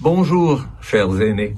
[0.00, 1.54] Bonjour, chers aînés.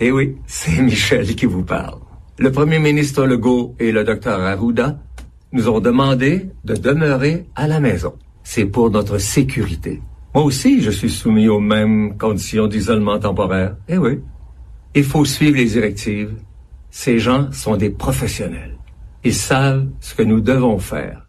[0.00, 2.00] Eh oui, c'est Michel qui vous parle.
[2.36, 4.98] Le premier ministre Legault et le docteur Arruda
[5.52, 8.14] nous ont demandé de demeurer à la maison.
[8.42, 10.02] C'est pour notre sécurité.
[10.34, 13.76] Moi aussi, je suis soumis aux mêmes conditions d'isolement temporaire.
[13.88, 14.18] Eh oui.
[14.96, 16.34] Il faut suivre les directives.
[16.90, 18.76] Ces gens sont des professionnels.
[19.22, 21.25] Ils savent ce que nous devons faire.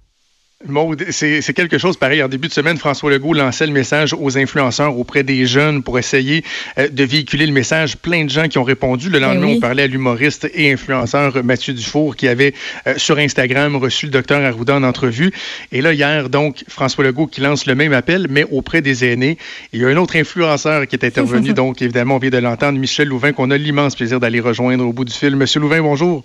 [1.12, 2.24] C'est quelque chose pareil.
[2.24, 6.00] En début de semaine, François Legault lançait le message aux influenceurs auprès des jeunes pour
[6.00, 6.44] essayer
[6.80, 7.96] euh, de véhiculer le message.
[7.96, 9.10] Plein de gens qui ont répondu.
[9.10, 12.56] Le lendemain, ben on parlait à l'humoriste et influenceur Mathieu Dufour qui avait
[12.88, 15.32] euh, sur Instagram reçu le docteur Arruda en entrevue.
[15.72, 19.38] Et là, hier, donc, François Legault qui lance le même appel, mais auprès des aînés.
[19.74, 21.54] Il y a un autre influenceur qui est intervenu.
[21.54, 24.94] donc, évidemment, on vient de l'entendre, Michel Louvain, qu'on a l'immense plaisir d'aller rejoindre au
[24.94, 25.36] bout du fil.
[25.36, 26.24] Monsieur Louvain, bonjour.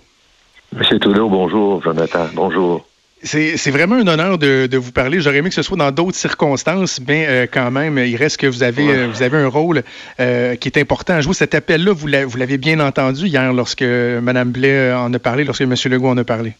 [0.75, 1.83] Monsieur Trudeau, bonjour.
[1.83, 2.83] Jonathan, bonjour.
[3.23, 5.21] C'est vraiment un honneur de, vous parler.
[5.21, 8.47] J'aurais aimé que ce soit dans d'autres circonstances, mais euh, quand même, il reste que
[8.47, 9.83] vous avez, euh, vous avez un rôle
[10.19, 11.33] euh, qui est important à jouer.
[11.33, 15.73] Cet appel-là, vous l'avez bien entendu hier lorsque Mme Blais en a parlé, lorsque M.
[15.85, 16.53] Legault en a parlé.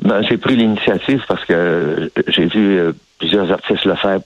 [0.00, 2.80] Ben, j'ai pris l'initiative parce que j'ai vu
[3.18, 4.20] plusieurs artistes le faire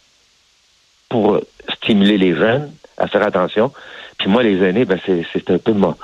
[1.09, 1.41] pour
[1.75, 3.73] stimuler les jeunes à faire attention.
[4.19, 5.97] Puis moi, les aînés, ben, c'est un peu mon,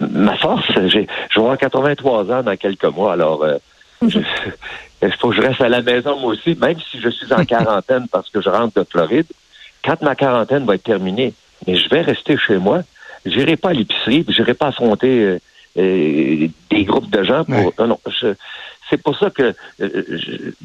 [0.00, 0.66] ma force.
[0.74, 3.58] Je vais avoir 83 ans dans quelques mois, alors euh,
[4.02, 7.44] il faut que je reste à la maison moi aussi, même si je suis en
[7.46, 9.26] quarantaine parce que je rentre de Floride.
[9.84, 11.32] Quand ma quarantaine va être terminée,
[11.66, 12.82] mais je vais rester chez moi.
[13.24, 15.38] J'irai pas à l'épicerie, j'irai pas affronter euh,
[15.78, 17.72] euh, des groupes de gens pour.
[17.78, 18.00] Non, non.
[18.88, 19.54] c'est pour ça que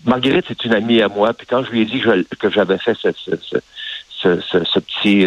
[0.05, 1.33] Marguerite c'est une amie à moi.
[1.33, 2.01] Puis quand je lui ai dit
[2.39, 3.09] que j'avais fait ce,
[4.21, 5.25] ce, petit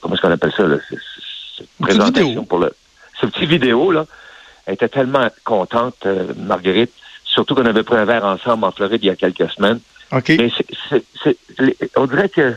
[0.00, 0.76] comment est-ce qu'on appelle ça là,
[1.80, 2.72] présentation pour le
[3.20, 4.06] ce petit vidéo là.
[4.66, 6.92] Elle était tellement contente, euh, Marguerite,
[7.24, 9.78] surtout qu'on avait pris un verre ensemble en Floride il y a quelques semaines.
[10.12, 10.30] OK.
[10.30, 10.50] Mais
[10.90, 11.36] c'est,
[11.96, 12.54] on dirait que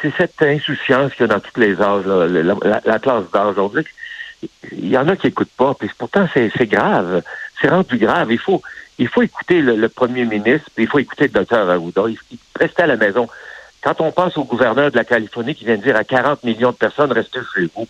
[0.00, 3.54] c'est cette insouciance qu'il y a dans tous les âges, la, classe d'âge.
[3.56, 3.84] On dirait
[4.68, 7.22] qu'il y en a qui n'écoutent pas, puis pourtant c'est, grave.
[7.60, 8.30] C'est rendu grave.
[8.30, 8.60] Il faut,
[8.98, 12.02] il faut écouter le, premier ministre, puis il faut écouter le docteur Arruda.
[12.08, 13.26] Il, il rester à la maison.
[13.82, 16.72] Quand on pense au gouverneur de la Californie qui vient de dire à 40 millions
[16.72, 17.86] de personnes, restez chez vous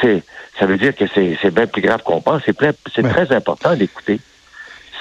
[0.00, 0.22] c'est,
[0.58, 2.42] ça veut dire que c'est, bien plus grave qu'on pense.
[2.44, 2.56] C'est,
[2.94, 4.20] c'est très important d'écouter.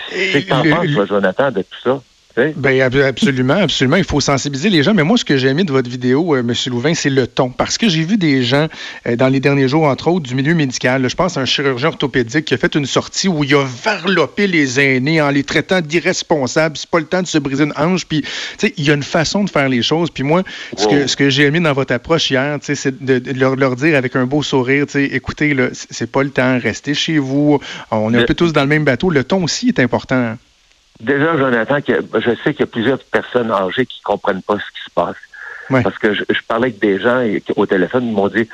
[0.10, 2.02] C'est que tu penses, Jonathan, de tout ça?
[2.36, 3.98] Ben, absolument, absolument.
[3.98, 4.94] Il faut sensibiliser les gens.
[4.94, 6.54] Mais moi, ce que j'ai aimé de votre vidéo, euh, M.
[6.68, 7.50] Louvain, c'est le ton.
[7.50, 8.68] Parce que j'ai vu des gens
[9.08, 11.08] euh, dans les derniers jours, entre autres, du milieu médical.
[11.10, 14.48] je pense à un chirurgien orthopédique qui a fait une sortie où il a varlopé
[14.48, 16.78] les aînés en les traitant d'irresponsables.
[16.78, 18.06] C'est pas le temps de se briser une hanche.
[18.06, 18.24] Puis,
[18.78, 20.10] il y a une façon de faire les choses.
[20.10, 20.44] Puis moi,
[20.78, 24.16] ce que, ce que j'ai aimé dans votre approche hier, c'est de, leur, dire avec
[24.16, 27.60] un beau sourire, écoutez, c'est pas le temps, restez chez vous.
[27.92, 29.10] On est un peu tous dans le même bateau.
[29.10, 30.36] Le ton aussi est important.
[31.02, 34.84] Déjà, Jonathan, je sais qu'il y a plusieurs personnes âgées qui comprennent pas ce qui
[34.86, 35.16] se passe.
[35.84, 37.24] Parce que je, parlais avec des gens
[37.56, 38.48] au téléphone, ils m'ont dit,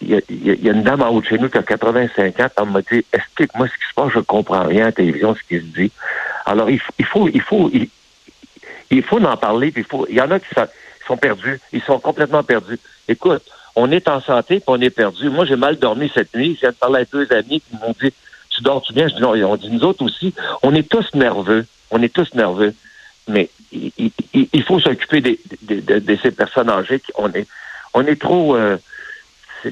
[0.00, 2.64] il y, a, une dame en haut de chez nous qui a 85 ans, elle
[2.70, 5.60] m'a dit, explique-moi ce qui se passe, je comprends rien à la télévision, ce qui
[5.60, 5.92] se dit.
[6.44, 7.70] Alors, il, faut, il faut,
[8.90, 10.48] il, faut en parler, il faut, il y en a qui
[11.06, 12.78] sont, perdus, ils sont complètement perdus.
[13.06, 13.42] Écoute,
[13.74, 15.28] on est en santé, puis on est perdu.
[15.28, 16.54] Moi, j'ai mal dormi cette nuit.
[16.54, 18.12] Je viens de parler à deux amis qui m'ont dit,
[18.50, 19.06] tu dors-tu bien?
[19.08, 20.34] Je dis non, on dit nous autres aussi.
[20.62, 21.66] On est tous nerveux.
[21.90, 22.74] On est tous nerveux.
[23.28, 27.02] Mais il, faut s'occuper de, ces personnes âgées.
[27.16, 27.46] On est,
[27.94, 28.56] on est trop.
[28.56, 28.76] Euh,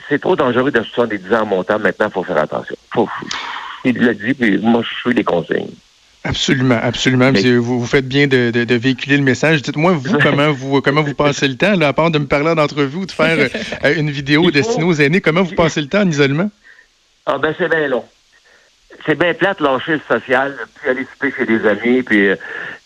[0.08, 1.78] c'est trop dangereux de 70 ans en montant.
[1.78, 2.75] Maintenant, il faut faire attention.
[2.92, 3.08] Faut,
[3.84, 5.70] il l'a dit, puis moi, je suis les consignes.
[6.25, 7.30] Absolument, absolument.
[7.32, 9.60] vous, vous faites bien de, de, véhiculer le message.
[9.60, 12.54] Dites-moi, vous, comment vous comment vous passez le temps, là, à part de me parler
[12.54, 13.50] d'entrevue de faire
[13.84, 16.50] euh, une vidéo destinée aux aînés, comment vous passez le temps en isolement?
[17.26, 18.04] Ah ben c'est bien long
[19.06, 22.37] c'est bien plate lâcher le social, puis aller souper chez des amis, puis euh,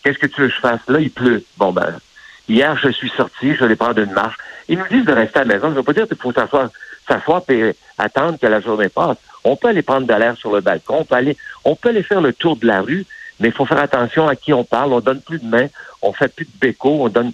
[0.03, 0.81] qu'est-ce que tu veux que je fasse?
[0.87, 1.43] Là, il pleut.
[1.57, 1.99] Bon, ben,
[2.47, 4.37] hier, je suis sorti, je vais prendre une marche.
[4.67, 5.67] Ils nous disent de rester à la maison.
[5.67, 6.69] Je ne veux pas dire qu'il faut s'asseoir,
[7.07, 9.17] s'asseoir et attendre que la journée passe.
[9.43, 12.03] On peut aller prendre de l'air sur le balcon, on peut aller, on peut aller
[12.03, 13.05] faire le tour de la rue,
[13.39, 14.93] mais il faut faire attention à qui on parle.
[14.93, 15.67] On donne plus de mains,
[16.01, 17.31] on fait plus de béco, on donne.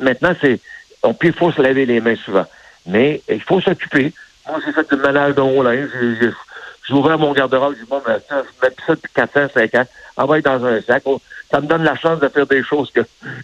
[0.00, 0.60] Maintenant, c'est,
[1.02, 2.46] on, puis il faut se laver les mains souvent.
[2.86, 4.12] Mais il faut s'occuper.
[4.48, 5.90] Moi, j'ai fait du ménage de haut linge,
[6.86, 9.48] j'ai ouvert mon garde-robe, j'ai dit, bon, ben, ça, je mets ça depuis 4 ans,
[9.54, 9.86] 5 ans,
[10.16, 11.02] envoie dans un sac.
[11.04, 11.20] Oh,
[11.50, 13.00] ça me donne la chance de faire des choses que,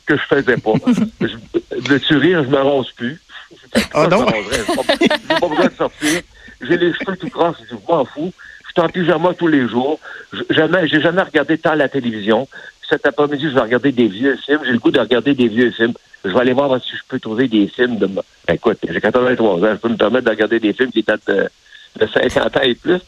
[0.07, 0.73] que je faisais pas.
[1.21, 3.21] je, de rire, je me ronce plus.
[3.95, 4.27] Ah non?
[4.51, 6.23] J'ai pas besoin de sortir.
[6.61, 8.33] J'ai les cheveux tout croches, je m'en fous.
[8.67, 10.01] Je suis en pyjama tous les jours.
[10.51, 12.49] Jamais, j'ai jamais regardé tant la télévision.
[12.89, 14.61] Cet après-midi, je vais regarder des vieux films.
[14.65, 15.93] J'ai le goût de regarder des vieux films.
[16.25, 18.07] Je vais aller voir si je peux trouver des films de...
[18.07, 18.25] Ben,
[18.55, 21.49] écoute, j'ai 83 ans, je peux me permettre de regarder des films qui datent de
[21.97, 23.01] de 50 ans et plus.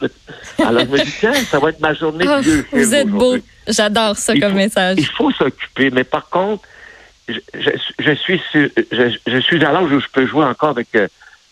[0.59, 3.37] Alors, je me dis, tiens, ça va être ma journée de oh, Vous êtes beau.
[3.67, 4.97] J'adore ça comme message.
[4.99, 6.63] Il faut s'occuper, mais par contre,
[7.27, 11.07] je, suis je, suis à l'âge où je peux jouer encore avec euh,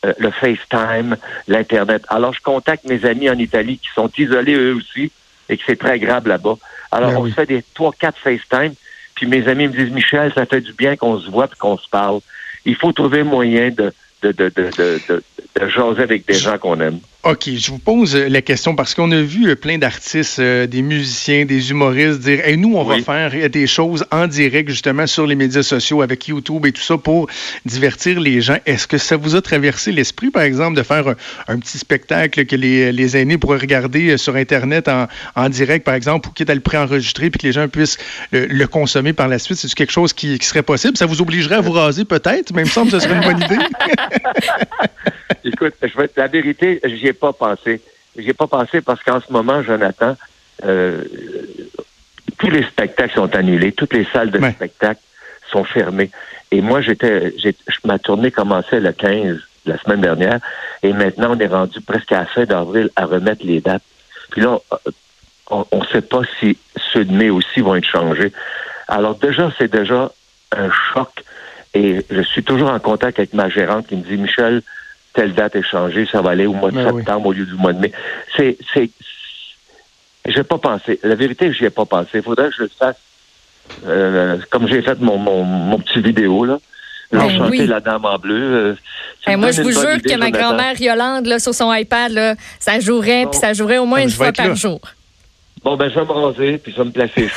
[0.06, 1.16] euh, le FaceTime,
[1.48, 2.04] l'Internet.
[2.10, 5.12] Alors, je contacte mes amis en Italie qui sont isolés eux aussi
[5.48, 6.56] et que c'est très agréable là-bas.
[6.92, 8.74] Alors, ben on se fait des trois, quatre FaceTime,
[9.16, 11.78] puis mes amis me disent, Michel, ça fait du bien qu'on se voit et qu'on
[11.78, 12.20] se parle.
[12.66, 13.92] Il faut trouver moyen de,
[14.22, 15.24] de, de, de, de,
[15.56, 17.00] de jaser avec des gens qu'on aime.
[17.26, 20.68] OK, je vous pose euh, la question parce qu'on a vu euh, plein d'artistes, euh,
[20.68, 25.06] des musiciens, des humoristes dire hey, nous, on va faire des choses en direct justement
[25.06, 27.28] sur les médias sociaux avec YouTube et tout ça pour
[27.66, 28.56] divertir les gens.
[28.66, 31.14] Est-ce que ça vous a traversé l'esprit, par exemple, de faire
[31.50, 35.96] un, petit spectacle que les, les, aînés pourraient regarder sur Internet en, en direct, par
[35.96, 37.98] exemple, ou quitte à le préenregistrer puis que les gens puissent
[38.32, 39.58] le, consommer par la suite?
[39.58, 40.96] C'est quelque chose qui, qui, serait possible?
[40.96, 42.54] Ça vous obligerait à vous raser peut-être?
[42.54, 43.58] Même semble que ce serait une bonne idée.
[45.44, 47.82] Écoute, je vais, la vérité, j'y ai pas pensé.
[48.18, 50.16] J'y ai pas pensé parce qu'en ce moment, Jonathan,
[50.66, 51.04] euh,
[52.38, 55.02] tous les spectacles sont annulés, toutes les salles de spectacle
[55.52, 56.12] sont fermées.
[56.52, 57.34] Et moi, j'étais,
[57.86, 60.40] ma tournée commençait le 15 la semaine dernière,
[60.82, 63.84] et maintenant on est rendu presque à la fin d'avril à remettre les dates.
[64.32, 64.58] Puis là,
[65.52, 66.58] on ne sait pas si
[66.92, 68.32] ceux de mai aussi vont être changés.
[68.88, 70.12] Alors déjà, c'est déjà
[70.56, 71.24] un choc.
[71.74, 74.64] Et je suis toujours en contact avec ma gérante qui me dit, Michel,
[75.14, 77.56] telle date est changée, ça va aller au mois de ben septembre au lieu du
[77.56, 77.92] mois de mai.
[78.36, 78.90] C'est, c'est,
[80.26, 81.00] j'ai pas pensé.
[81.04, 82.10] La vérité, j'y ai pas pensé.
[82.16, 82.98] Il faudrait que je le fasse
[83.88, 86.60] euh, comme j'ai fait mon, mon, mon, petit vidéo là.
[87.12, 87.28] Ben
[87.66, 88.36] la dame en bleu.
[88.36, 88.76] Euh,
[89.26, 92.80] ben, moi, je vous jure que ma grand-mère Yolande, là, sur son iPad, là, ça
[92.80, 94.80] jouerait, puis ça jouerait au moins une fois par jour.
[95.64, 97.30] Bon, ben, je vais me raser, puis je vais me placer.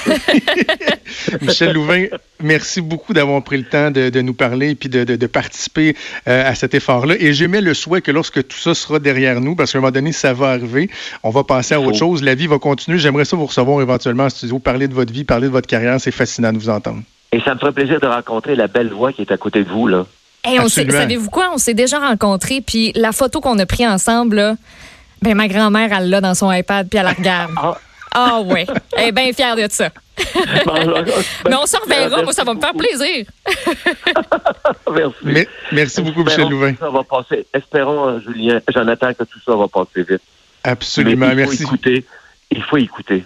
[1.40, 2.06] Michel Louvain,
[2.40, 5.96] merci beaucoup d'avoir pris le temps de, nous parler et puis de, participer
[6.28, 7.14] euh, à cet effort-là.
[7.18, 9.90] Et j'émets le souhait que lorsque tout ça sera derrière nous, parce qu'à un moment
[9.90, 10.88] donné, ça va arriver,
[11.22, 12.22] on va passer à autre chose.
[12.22, 12.98] La vie va continuer.
[12.98, 16.00] J'aimerais ça vous recevoir éventuellement en studio, parler de votre vie, parler de votre carrière.
[16.00, 17.02] C'est fascinant de vous entendre.
[17.32, 19.68] Et ça me ferait plaisir de rencontrer la belle voix qui est à côté de
[19.68, 20.06] vous, là.
[20.44, 21.50] Hey, on savez-vous quoi?
[21.54, 24.56] On s'est déjà rencontrés, puis la photo qu'on a prise ensemble, là,
[25.22, 27.52] ben, ma grand-mère, elle l'a dans son iPad, puis elle la regarde.
[27.56, 27.78] Ah.
[28.14, 28.66] Ah oui,
[28.96, 29.90] elle est bien fière de ça.
[31.48, 33.26] Mais on s'en reverra, moi ça va me faire plaisir.
[35.24, 35.48] merci.
[35.72, 36.74] merci beaucoup, Michel Louvain.
[36.78, 37.46] Ça va passer.
[37.54, 40.22] Espérons, euh, Julien, Jonathan, que tout ça va passer vite.
[40.62, 41.56] Absolument, il merci.
[41.58, 42.04] Faut écouter.
[42.50, 43.24] Il faut écouter.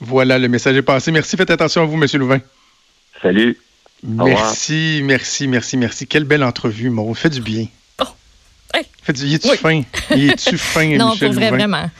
[0.00, 1.10] Voilà, le message est passé.
[1.10, 2.40] Merci, faites attention à vous, Monsieur Louvain.
[3.20, 3.58] Salut.
[4.04, 6.06] Merci, merci, merci, merci.
[6.06, 7.16] Quelle belle entrevue, Maud.
[7.16, 7.66] Fait du bien.
[8.00, 8.04] Oh.
[9.02, 9.26] Fait du...
[9.26, 9.82] Il est-tu fin?
[10.10, 11.90] Il est-tu fin, non, Michel pour vrai, vraiment.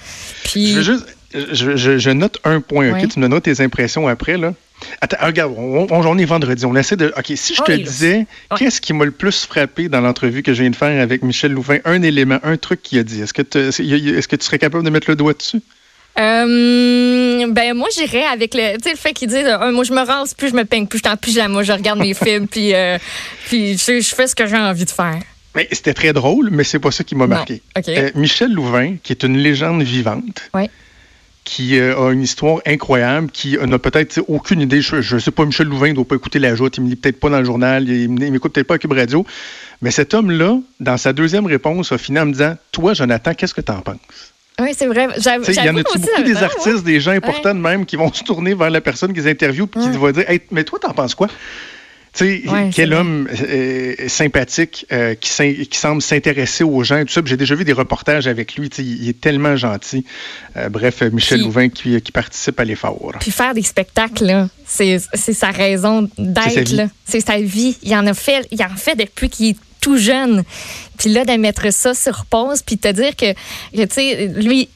[0.45, 0.73] Puis...
[0.73, 3.09] Je veux juste je, note un point, OK?
[3.09, 4.55] Tu me notes tes impressions après, là.
[5.01, 6.67] Attends, regarde, on, on, est vendredi.
[6.67, 7.13] On essaie de.
[7.17, 8.27] OK, si je te disais,
[8.57, 11.53] qu'est-ce qui m'a le plus frappé dans l'entrevue que je viens de faire avec Michel
[11.53, 11.79] Louvain?
[11.85, 13.23] Un élément, un truc qu'il a dit.
[13.23, 15.61] Est-ce que, est que tu serais capable de mettre le doigt dessus?
[16.19, 20.35] Euh, ben moi j'irais avec le le fait qu'il dit euh, moi je me rase
[20.35, 22.99] plus je me peigne plus je t'en plus moi je regarde mes films puis euh,
[23.47, 25.19] puis je, fais ce que j'ai envie de faire.
[25.55, 27.63] Mais c'était très drôle mais c'est pas ça qui m'a marqué.
[28.15, 30.51] Michel Louvain qui est une légende vivante.
[30.53, 30.69] Oui
[31.45, 34.81] qui euh, a une histoire incroyable, qui n'a peut-être aucune idée.
[34.81, 36.91] Je ne sais pas, Michel Louvain ne doit pas écouter la joute, il ne me
[36.91, 39.27] lit peut-être pas dans le journal, il ne m'écoute peut-être pas à Cube Radio.
[39.81, 43.55] Mais cet homme-là, dans sa deuxième réponse, a fini en me disant Toi, Jonathan, qu'est-ce
[43.55, 43.97] que tu en penses?
[44.61, 45.09] Oui, c'est vrai.
[45.17, 48.23] Il y en a beaucoup des artistes, des gens importants de même, qui vont se
[48.23, 51.15] tourner vers la personne qu'ils interviewent et qui vont dire hey, Mais toi, t'en penses
[51.15, 51.29] quoi?
[52.13, 57.13] Tu sais, quel homme euh, sympathique euh, qui, qui, semble s'intéresser aux gens et tout
[57.13, 57.23] ça.
[57.25, 58.69] J'ai déjà vu des reportages avec lui.
[58.69, 60.05] Il est tellement gentil.
[60.59, 63.13] Euh, bref, Michel Louvain qui, qui, participe à l'effort.
[63.19, 66.89] Puis faire des spectacles, c'est sa raison d'être.
[67.07, 67.79] C'est sa vie.
[67.83, 70.45] Il en a fait, il en fait depuis qu'il est tout jeune.
[70.99, 73.33] Puis là, de mettre ça sur pause, puis te dire que,
[73.73, 74.69] tu sais, lui,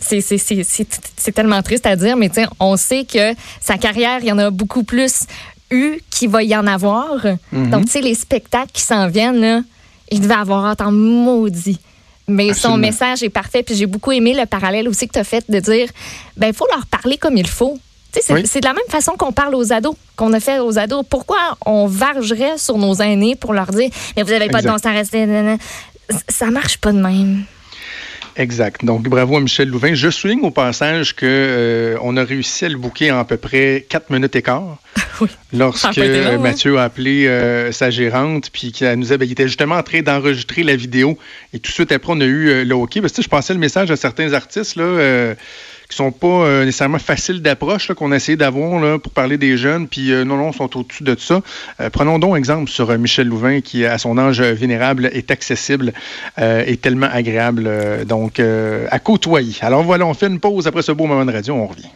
[0.00, 4.50] c'est tellement triste à dire, mais on sait que sa carrière, il y en a
[4.50, 5.26] beaucoup plus
[5.68, 7.26] qu'il va y en avoir.
[7.52, 7.70] Mhm.
[7.70, 9.60] Donc, tu sais, les spectacles qui s'en viennent, là,
[10.10, 11.78] il devait avoir un temps maudit.
[12.26, 13.62] Mais son message est parfait.
[13.62, 15.88] Puis j'ai beaucoup aimé le parallèle aussi que tu as fait de dire,
[16.36, 17.78] ben il faut leur parler comme il faut.
[18.12, 21.04] C'est de la même façon qu'on parle aux ados, qu'on a fait aux ados.
[21.08, 24.76] Pourquoi on vargerait sur nos aînés pour leur dire, mais vous n'avez pas de temps
[24.76, 25.26] à rester.
[26.28, 27.44] Ça marche pas de même.
[28.36, 28.84] Exact.
[28.84, 29.94] Donc, bravo à Michel Louvain.
[29.94, 33.36] Je souligne au passage qu'on euh, on a réussi à le bouquer en à peu
[33.36, 34.78] près 4 minutes et quart.
[35.20, 35.28] oui.
[35.52, 36.38] Lorsque hein?
[36.38, 39.82] Mathieu a appelé euh, sa gérante, puis qu'il nous a, ben, il était justement en
[39.82, 41.16] train d'enregistrer la vidéo.
[41.52, 43.00] Et tout de suite après, on a eu euh, le OK.
[43.00, 45.34] Parce que je pensais le message à certains artistes, là
[45.88, 49.88] qui sont pas euh, nécessairement faciles d'approche qu'on a essayé d'avoir pour parler des jeunes,
[49.88, 51.40] puis euh, non, non, sont au-dessus de ça.
[51.80, 55.92] Euh, prenons donc exemple sur Michel Louvain, qui, à son âge vénérable, est accessible
[56.38, 57.70] et tellement agréable,
[58.06, 59.54] donc à côtoyer.
[59.60, 61.88] Alors voilà, on fait une pause après ce beau moment de radio, on revient.